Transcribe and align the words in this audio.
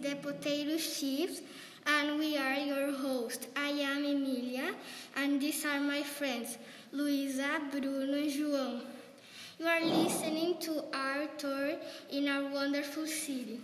the 0.00 0.14
Potato 0.16 0.76
Chips, 0.76 1.40
and 1.86 2.18
we 2.18 2.36
are 2.36 2.54
your 2.54 2.92
hosts. 2.92 3.46
I 3.56 3.70
am 3.70 4.04
Emilia, 4.04 4.74
and 5.16 5.40
these 5.40 5.64
are 5.64 5.80
my 5.80 6.02
friends, 6.02 6.58
Luísa, 6.94 7.70
Bruno, 7.70 8.18
and 8.18 8.30
João. 8.30 8.80
You 9.58 9.66
are 9.66 9.84
listening 9.84 10.58
to 10.60 10.84
our 10.94 11.26
tour 11.36 11.72
in 12.10 12.28
our 12.28 12.48
wonderful 12.50 13.06
city. 13.06 13.60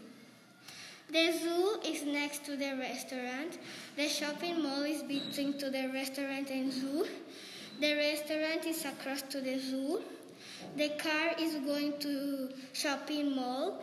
The 1.10 1.32
zoo 1.38 1.78
is 1.86 2.02
next 2.04 2.44
to 2.46 2.56
the 2.56 2.76
restaurant. 2.78 3.58
The 3.96 4.08
shopping 4.08 4.62
mall 4.62 4.82
is 4.82 5.02
between 5.02 5.56
to 5.58 5.70
the 5.70 5.90
restaurant 5.92 6.50
and 6.50 6.72
zoo. 6.72 7.06
The 7.80 7.94
restaurant 7.94 8.64
is 8.66 8.84
across 8.84 9.22
to 9.22 9.40
the 9.40 9.58
zoo. 9.58 10.02
The 10.76 10.88
car 10.98 11.34
is 11.38 11.54
going 11.56 11.98
to 12.00 12.48
shopping 12.72 13.36
mall 13.36 13.82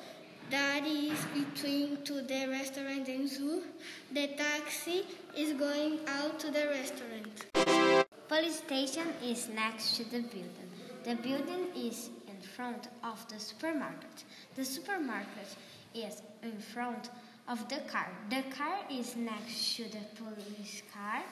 that 0.51 0.85
is 0.85 1.19
between 1.33 2.03
to 2.03 2.21
the 2.21 2.47
restaurant 2.49 3.07
and 3.07 3.27
zoo. 3.27 3.63
The 4.11 4.27
taxi 4.27 5.05
is 5.35 5.53
going 5.53 5.99
out 6.07 6.39
to 6.41 6.51
the 6.51 6.67
restaurant. 6.67 8.07
Police 8.27 8.57
station 8.57 9.07
is 9.23 9.47
next 9.47 9.95
to 9.97 10.03
the 10.03 10.19
building. 10.19 10.69
The 11.03 11.15
building 11.15 11.67
is 11.75 12.09
in 12.27 12.41
front 12.41 12.89
of 13.03 13.25
the 13.29 13.39
supermarket. 13.39 14.25
The 14.55 14.65
supermarket 14.65 15.55
is 15.93 16.21
in 16.43 16.59
front 16.59 17.09
of 17.47 17.67
the 17.69 17.79
car. 17.87 18.09
The 18.29 18.43
car 18.55 18.79
is 18.89 19.15
next 19.15 19.77
to 19.77 19.83
the 19.83 20.03
police 20.15 20.83
car. 20.93 21.23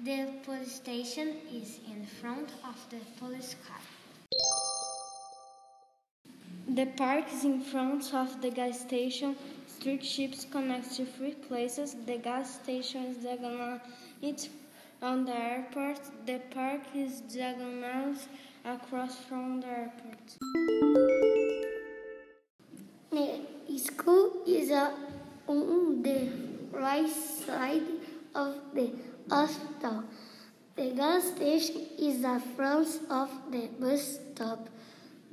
The 0.00 0.32
police 0.44 0.74
station 0.74 1.36
is 1.52 1.78
in 1.88 2.04
front 2.04 2.50
of 2.68 2.76
the 2.90 2.98
police 3.20 3.54
car. 3.66 3.78
The 6.68 6.86
park 6.86 7.26
is 7.30 7.44
in 7.44 7.60
front 7.60 8.14
of 8.14 8.40
the 8.40 8.50
gas 8.50 8.80
station. 8.80 9.36
Street 9.66 10.04
ships 10.04 10.46
connect 10.50 10.96
to 10.96 11.04
three 11.04 11.34
places. 11.34 11.94
The 12.06 12.16
gas 12.16 12.54
station 12.54 13.04
is 13.04 13.18
diagonal. 13.18 13.80
It's 14.22 14.48
on 15.02 15.26
the 15.26 15.36
airport. 15.36 16.00
The 16.24 16.40
park 16.50 16.80
is 16.94 17.20
diagonal 17.20 18.14
across 18.64 19.16
from 19.16 19.60
the 19.60 19.66
airport. 19.66 20.38
The 23.10 23.78
school 23.78 24.32
is 24.46 24.70
uh, 24.70 24.90
on 25.46 26.02
the 26.02 26.30
right 26.72 27.08
side 27.08 27.82
of 28.34 28.54
the 28.72 28.90
hospital. 29.28 30.04
The 30.76 30.90
gas 30.92 31.24
station 31.24 31.82
is 31.98 32.22
the 32.22 32.40
front 32.56 32.88
of 33.10 33.30
the 33.50 33.68
bus 33.78 34.18
stop. 34.32 34.70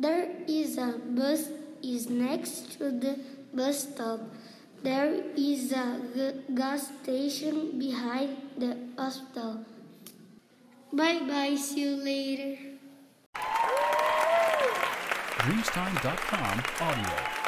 There 0.01 0.29
is 0.47 0.79
a 0.79 0.97
bus 0.97 1.49
is 1.83 2.09
next 2.09 2.79
to 2.79 2.89
the 2.89 3.19
bus 3.53 3.83
stop. 3.83 4.19
There 4.81 5.13
is 5.37 5.71
a 5.73 6.33
gas 6.55 6.89
station 7.03 7.77
behind 7.77 8.35
the 8.57 8.77
hospital. 8.97 9.63
Bye 10.91 11.19
bye, 11.19 11.53
see 11.53 11.81
you 11.81 11.97
later. 12.01 12.57
Dreamstime.com 15.37 16.63
audio. 16.81 17.40